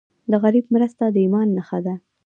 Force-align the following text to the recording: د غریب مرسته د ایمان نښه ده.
د 0.31 0.33
غریب 0.43 0.65
مرسته 0.75 1.03
د 1.09 1.15
ایمان 1.23 1.47
نښه 1.57 1.79
ده. 1.85 1.95